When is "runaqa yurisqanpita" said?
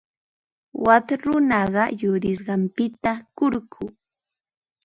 1.25-3.11